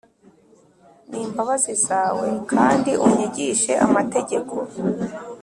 N 1.09 1.11
imbabazi 1.25 1.73
zawe 1.85 2.27
kandi 2.51 2.91
unyigishe 3.05 3.71
amategeko 3.85 4.53